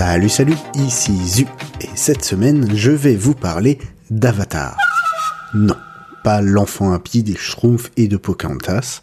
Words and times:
Salut 0.00 0.30
salut, 0.30 0.56
ici 0.76 1.14
Zu, 1.14 1.46
et 1.82 1.88
cette 1.94 2.24
semaine 2.24 2.74
je 2.74 2.90
vais 2.90 3.16
vous 3.16 3.34
parler 3.34 3.78
d'Avatar. 4.08 4.78
Non, 5.52 5.76
pas 6.24 6.40
l'enfant 6.40 6.94
impie 6.94 7.22
des 7.22 7.36
Schtroumpfs 7.36 7.90
et 7.98 8.08
de 8.08 8.16
Pocahontas, 8.16 9.02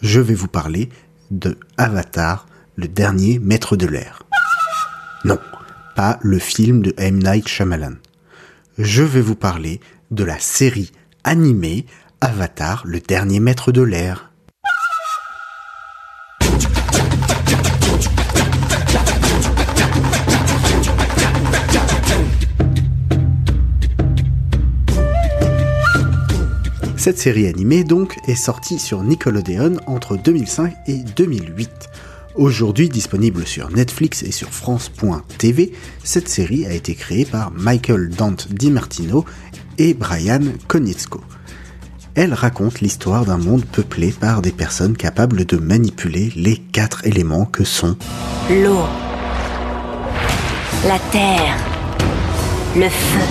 je 0.00 0.20
vais 0.20 0.32
vous 0.32 0.48
parler 0.48 0.88
de 1.30 1.58
Avatar, 1.76 2.46
le 2.76 2.88
dernier 2.88 3.38
maître 3.38 3.76
de 3.76 3.86
l'air. 3.86 4.22
Non, 5.26 5.38
pas 5.94 6.18
le 6.22 6.38
film 6.38 6.80
de 6.80 6.94
M. 6.96 7.18
Night 7.22 7.46
Shyamalan. 7.46 7.96
Je 8.78 9.02
vais 9.02 9.20
vous 9.20 9.36
parler 9.36 9.80
de 10.10 10.24
la 10.24 10.38
série 10.38 10.92
animée 11.24 11.84
Avatar, 12.22 12.84
le 12.86 13.00
dernier 13.00 13.38
maître 13.38 13.70
de 13.70 13.82
l'air. 13.82 14.27
Cette 27.08 27.20
série 27.20 27.46
animée 27.46 27.84
donc 27.84 28.18
est 28.26 28.34
sortie 28.34 28.78
sur 28.78 29.02
Nickelodeon 29.02 29.78
entre 29.86 30.18
2005 30.18 30.74
et 30.88 30.98
2008. 31.16 31.70
Aujourd'hui 32.34 32.90
disponible 32.90 33.46
sur 33.46 33.70
Netflix 33.70 34.22
et 34.24 34.30
sur 34.30 34.50
France.tv, 34.50 35.72
cette 36.04 36.28
série 36.28 36.66
a 36.66 36.74
été 36.74 36.94
créée 36.94 37.24
par 37.24 37.50
Michael 37.52 38.10
Dante 38.10 38.48
DiMartino 38.52 39.24
et 39.78 39.94
Brian 39.94 40.42
Konietzko. 40.66 41.22
Elle 42.14 42.34
raconte 42.34 42.82
l'histoire 42.82 43.24
d'un 43.24 43.38
monde 43.38 43.64
peuplé 43.64 44.10
par 44.12 44.42
des 44.42 44.52
personnes 44.52 44.94
capables 44.94 45.46
de 45.46 45.56
manipuler 45.56 46.30
les 46.36 46.58
quatre 46.58 47.06
éléments 47.06 47.46
que 47.46 47.64
sont 47.64 47.96
l'eau, 48.50 48.84
la 50.86 50.98
terre, 51.10 51.56
le 52.76 52.90
feu, 52.90 53.24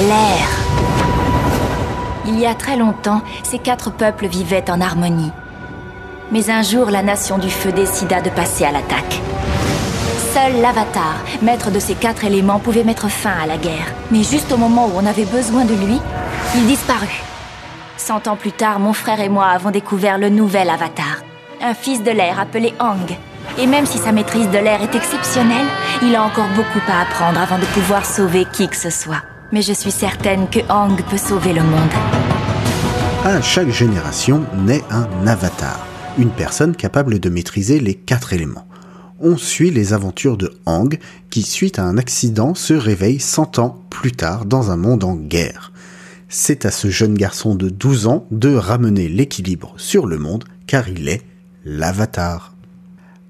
l'air. 0.00 1.15
Il 2.28 2.40
y 2.40 2.46
a 2.46 2.54
très 2.54 2.76
longtemps, 2.76 3.22
ces 3.44 3.58
quatre 3.58 3.90
peuples 3.90 4.26
vivaient 4.26 4.70
en 4.70 4.80
harmonie. 4.80 5.32
Mais 6.32 6.50
un 6.50 6.62
jour, 6.62 6.90
la 6.90 7.02
nation 7.02 7.38
du 7.38 7.50
feu 7.50 7.70
décida 7.70 8.20
de 8.20 8.30
passer 8.30 8.64
à 8.64 8.72
l'attaque. 8.72 9.20
Seul 10.34 10.60
l'Avatar, 10.60 11.24
maître 11.40 11.70
de 11.70 11.78
ces 11.78 11.94
quatre 11.94 12.24
éléments, 12.24 12.58
pouvait 12.58 12.84
mettre 12.84 13.08
fin 13.08 13.34
à 13.42 13.46
la 13.46 13.56
guerre. 13.56 13.94
Mais 14.10 14.24
juste 14.24 14.50
au 14.52 14.56
moment 14.56 14.86
où 14.86 14.92
on 14.96 15.06
avait 15.06 15.24
besoin 15.24 15.64
de 15.64 15.74
lui, 15.74 16.00
il 16.56 16.66
disparut. 16.66 17.22
Cent 17.96 18.26
ans 18.26 18.36
plus 18.36 18.52
tard, 18.52 18.80
mon 18.80 18.92
frère 18.92 19.20
et 19.20 19.28
moi 19.28 19.46
avons 19.46 19.70
découvert 19.70 20.18
le 20.18 20.28
nouvel 20.28 20.68
Avatar. 20.68 21.22
Un 21.62 21.74
fils 21.74 22.02
de 22.02 22.10
l'air 22.10 22.40
appelé 22.40 22.74
Ang. 22.80 23.16
Et 23.58 23.66
même 23.66 23.86
si 23.86 23.98
sa 23.98 24.12
maîtrise 24.12 24.50
de 24.50 24.58
l'air 24.58 24.82
est 24.82 24.94
exceptionnelle, 24.94 25.66
il 26.02 26.14
a 26.14 26.24
encore 26.24 26.48
beaucoup 26.56 26.82
à 26.88 27.02
apprendre 27.02 27.40
avant 27.40 27.58
de 27.58 27.64
pouvoir 27.66 28.04
sauver 28.04 28.44
qui 28.52 28.68
que 28.68 28.76
ce 28.76 28.90
soit. 28.90 29.22
Mais 29.52 29.62
je 29.62 29.72
suis 29.72 29.92
certaine 29.92 30.48
que 30.48 30.58
Ang 30.68 31.00
peut 31.08 31.16
sauver 31.16 31.52
le 31.52 31.62
monde. 31.62 32.15
À 33.28 33.42
chaque 33.42 33.70
génération 33.70 34.44
naît 34.56 34.84
un 34.88 35.26
avatar, 35.26 35.84
une 36.16 36.30
personne 36.30 36.76
capable 36.76 37.18
de 37.18 37.28
maîtriser 37.28 37.80
les 37.80 37.94
quatre 37.94 38.32
éléments. 38.32 38.68
On 39.18 39.36
suit 39.36 39.72
les 39.72 39.92
aventures 39.92 40.36
de 40.36 40.54
Ang, 40.64 40.96
qui 41.28 41.42
suite 41.42 41.80
à 41.80 41.82
un 41.82 41.98
accident 41.98 42.54
se 42.54 42.72
réveille 42.72 43.18
100 43.18 43.58
ans 43.58 43.82
plus 43.90 44.12
tard 44.12 44.44
dans 44.44 44.70
un 44.70 44.76
monde 44.76 45.02
en 45.02 45.16
guerre. 45.16 45.72
C'est 46.28 46.66
à 46.66 46.70
ce 46.70 46.88
jeune 46.88 47.14
garçon 47.14 47.56
de 47.56 47.68
12 47.68 48.06
ans 48.06 48.28
de 48.30 48.54
ramener 48.54 49.08
l'équilibre 49.08 49.74
sur 49.76 50.06
le 50.06 50.18
monde, 50.18 50.44
car 50.68 50.88
il 50.88 51.08
est 51.08 51.22
l'avatar. 51.64 52.54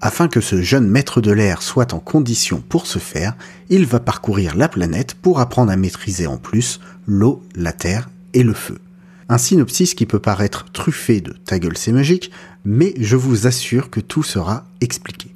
Afin 0.00 0.26
que 0.26 0.40
ce 0.40 0.62
jeune 0.62 0.88
maître 0.88 1.20
de 1.20 1.32
l'air 1.32 1.60
soit 1.60 1.92
en 1.92 1.98
condition 1.98 2.64
pour 2.66 2.86
ce 2.86 2.98
faire, 2.98 3.34
il 3.68 3.84
va 3.84 4.00
parcourir 4.00 4.56
la 4.56 4.70
planète 4.70 5.14
pour 5.16 5.38
apprendre 5.38 5.70
à 5.70 5.76
maîtriser 5.76 6.26
en 6.26 6.38
plus 6.38 6.80
l'eau, 7.06 7.42
la 7.54 7.72
terre 7.72 8.08
et 8.32 8.42
le 8.42 8.54
feu. 8.54 8.78
Un 9.28 9.38
synopsis 9.38 9.94
qui 9.94 10.06
peut 10.06 10.18
paraître 10.18 10.66
truffé 10.72 11.20
de 11.20 11.32
ta 11.32 11.58
gueule 11.58 11.76
c'est 11.76 11.92
magique, 11.92 12.30
mais 12.64 12.94
je 12.98 13.16
vous 13.16 13.46
assure 13.46 13.90
que 13.90 14.00
tout 14.00 14.22
sera 14.22 14.66
expliqué. 14.80 15.34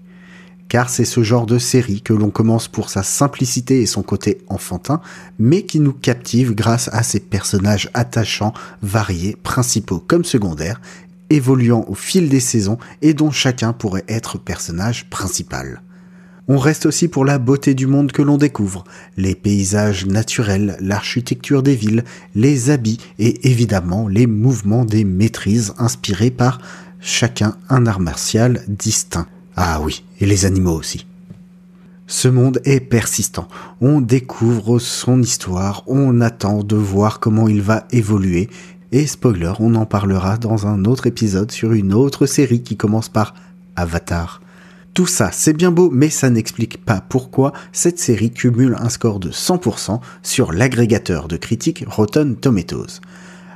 Car 0.69 0.91
c'est 0.91 1.05
ce 1.05 1.23
genre 1.23 1.47
de 1.47 1.59
série 1.59 2.03
que 2.03 2.13
l'on 2.13 2.31
commence 2.31 2.67
pour 2.67 2.91
sa 2.91 3.05
simplicité 3.05 3.83
et 3.83 3.87
son 3.87 4.03
côté 4.03 4.39
enfantin, 4.49 5.01
mais 5.39 5.63
qui 5.63 5.79
nous 5.79 5.93
captive 5.93 6.55
grâce 6.55 6.91
à 6.93 7.03
ses 7.05 7.21
personnages 7.21 7.89
attachants, 7.95 8.53
variés, 8.83 9.37
principaux 9.43 10.01
comme 10.01 10.25
secondaires, 10.25 10.81
évoluant 11.31 11.85
au 11.89 11.95
fil 11.95 12.29
des 12.29 12.41
saisons 12.41 12.79
et 13.03 13.15
dont 13.15 13.31
chacun 13.31 13.73
pourrait 13.73 14.05
être 14.09 14.39
personnage 14.39 15.09
principal. 15.09 15.83
On 16.49 16.59
reste 16.59 16.87
aussi 16.87 17.09
pour 17.09 17.25
la 17.25 17.39
beauté 17.39 17.75
du 17.75 17.89
monde 17.89 18.13
que 18.13 18.23
l'on 18.23 18.37
découvre, 18.37 18.85
les 19.17 19.35
paysages 19.35 20.07
naturels, 20.07 20.77
l'architecture 20.81 21.63
des 21.63 21.75
villes, 21.75 22.05
les 22.37 22.71
habits 22.71 22.99
et 23.19 23.49
évidemment 23.51 24.07
les 24.07 24.29
mouvements 24.29 24.85
des 24.85 25.05
maîtrises 25.05 25.75
inspirés 25.77 26.31
par 26.31 26.61
chacun 27.01 27.57
un 27.69 27.87
art 27.87 27.99
martial 27.99 28.63
distinct. 28.69 29.27
Ah 29.57 29.81
oui, 29.83 30.05
et 30.21 30.27
les 30.27 30.45
animaux 30.45 30.79
aussi. 30.79 31.07
Ce 32.07 32.29
monde 32.29 32.61
est 32.65 32.79
persistant. 32.79 33.49
On 33.81 34.01
découvre 34.01 34.79
son 34.79 35.21
histoire, 35.21 35.83
on 35.89 36.21
attend 36.21 36.63
de 36.63 36.77
voir 36.77 37.19
comment 37.19 37.49
il 37.49 37.61
va 37.61 37.89
évoluer 37.91 38.49
et 38.93 39.09
spoiler, 39.09 39.53
on 39.59 39.75
en 39.75 39.85
parlera 39.85 40.37
dans 40.37 40.69
un 40.69 40.85
autre 40.85 41.09
épisode 41.09 41.51
sur 41.51 41.73
une 41.73 41.93
autre 41.93 42.27
série 42.27 42.63
qui 42.63 42.77
commence 42.77 43.09
par 43.09 43.35
Avatar. 43.75 44.41
Tout 44.97 45.07
ça, 45.07 45.29
c'est 45.31 45.53
bien 45.53 45.73
beau, 45.73 45.91
mais 45.93 46.09
ça 46.09 46.31
n'explique 46.31 46.83
pas 46.83 47.03
pourquoi 47.07 47.53
cette 47.71 47.99
série 47.99 48.31
cumule 48.31 48.79
un 48.81 48.89
score 48.89 49.21
de 49.21 49.31
100% 49.31 50.01
sur 50.23 50.55
l'agrégateur 50.55 51.29
de 51.29 51.37
critiques 51.37 51.85
Rotten 51.87 52.35
Tomatoes. 52.35 53.03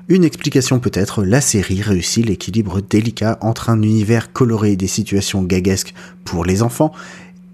Une 0.09 0.25
explication 0.25 0.81
peut-être, 0.81 1.25
la 1.25 1.41
série 1.41 1.81
réussit 1.81 2.27
l'équilibre 2.27 2.83
délicat 2.83 3.39
entre 3.41 3.71
un 3.71 3.81
univers 3.81 4.34
coloré 4.34 4.73
et 4.73 4.77
des 4.77 4.87
situations 4.87 5.43
gaguesques 5.43 5.95
pour 6.27 6.45
les 6.45 6.62
enfants 6.62 6.93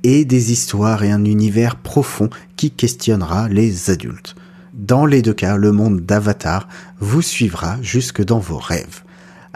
et 0.03 0.25
des 0.25 0.51
histoires 0.51 1.05
et 1.05 1.13
un 1.13 1.25
univers 1.25 1.77
profond 1.77 2.29
qui 2.57 2.73
questionnera 2.73 3.49
les 3.49 3.89
adultes. 3.89 4.35
Dans 4.75 5.07
les 5.07 5.23
deux 5.23 5.33
cas, 5.33 5.57
le 5.57 5.71
monde 5.71 6.01
d'Avatar 6.01 6.67
vous 6.99 7.23
suivra 7.23 7.81
jusque 7.83 8.25
dans 8.25 8.41
vos 8.41 8.59
rêves. 8.59 9.05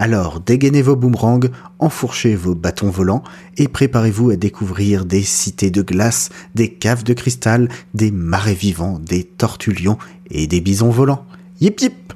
Alors 0.01 0.41
dégainez 0.41 0.81
vos 0.81 0.97
boomerangs, 0.97 1.51
enfourchez 1.79 2.35
vos 2.35 2.55
bâtons 2.55 2.89
volants 2.89 3.23
et 3.59 3.69
préparez-vous 3.69 4.31
à 4.31 4.37
découvrir 4.37 5.05
des 5.05 5.23
cités 5.23 5.71
de 5.71 5.83
glace, 5.83 6.31
des 6.55 6.73
caves 6.73 7.05
de 7.05 7.13
cristal, 7.13 7.69
des 7.93 8.11
marais 8.11 8.55
vivants, 8.55 8.99
des 8.99 9.25
tortues 9.25 9.75
lions 9.75 9.99
et 10.31 10.47
des 10.47 10.63
bisons 10.63 10.89
volants. 10.89 11.27
Yip 11.61 11.83
yip 11.83 12.15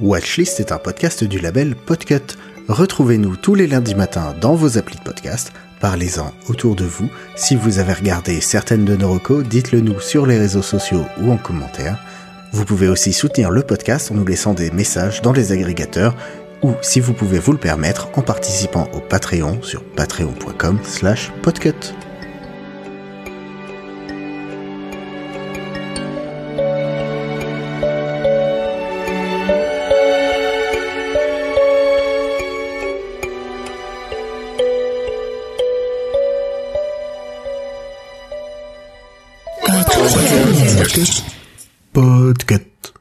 Watchlist 0.00 0.58
est 0.58 0.72
un 0.72 0.78
podcast 0.78 1.22
du 1.22 1.38
label 1.38 1.76
Podcut. 1.76 2.38
Retrouvez-nous 2.68 3.36
tous 3.36 3.54
les 3.54 3.66
lundis 3.66 3.94
matins 3.94 4.34
dans 4.40 4.54
vos 4.54 4.78
applis 4.78 4.96
de 4.96 5.02
podcast 5.02 5.52
Parlez-en 5.82 6.32
autour 6.48 6.76
de 6.76 6.84
vous. 6.84 7.10
Si 7.36 7.56
vous 7.56 7.78
avez 7.78 7.92
regardé 7.92 8.40
certaines 8.40 8.86
de 8.86 8.96
nos 8.96 9.12
recos, 9.12 9.46
dites-le 9.46 9.80
nous 9.80 10.00
sur 10.00 10.24
les 10.24 10.38
réseaux 10.38 10.62
sociaux 10.62 11.04
ou 11.20 11.30
en 11.30 11.36
commentaire. 11.36 12.02
Vous 12.52 12.64
pouvez 12.64 12.88
aussi 12.88 13.12
soutenir 13.12 13.50
le 13.50 13.62
podcast 13.62 14.10
en 14.10 14.14
nous 14.14 14.26
laissant 14.26 14.54
des 14.54 14.70
messages 14.70 15.22
dans 15.22 15.32
les 15.32 15.52
agrégateurs 15.52 16.14
ou 16.62 16.72
si 16.82 17.00
vous 17.00 17.12
pouvez 17.12 17.38
vous 17.38 17.52
le 17.52 17.58
permettre 17.58 18.08
en 18.16 18.22
participant 18.22 18.88
au 18.92 19.00
Patreon 19.00 19.62
sur 19.62 19.84
patreon.com 19.84 20.78
slash 20.82 21.30
podcut. 21.42 21.94
Podcast. 41.98 42.97